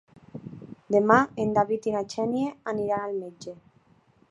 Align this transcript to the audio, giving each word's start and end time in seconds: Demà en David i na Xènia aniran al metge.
Demà 0.95 1.17
en 1.43 1.51
David 1.59 1.87
i 1.91 1.95
na 1.97 2.03
Xènia 2.15 2.57
aniran 2.75 3.07
al 3.11 3.15
metge. 3.21 3.57